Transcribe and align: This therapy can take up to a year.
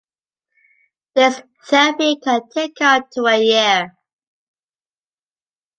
This 1.13 1.43
therapy 1.67 2.15
can 2.15 2.49
take 2.49 2.81
up 2.81 3.11
to 3.11 3.27
a 3.27 3.37
year. 3.37 3.95